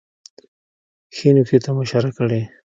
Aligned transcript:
ښې 1.15 1.29
نکتې 1.35 1.57
ته 1.63 1.69
مو 1.75 1.81
اشاره 1.85 2.09
کړې 2.17 2.41